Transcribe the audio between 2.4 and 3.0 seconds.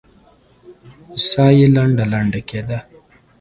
کېده.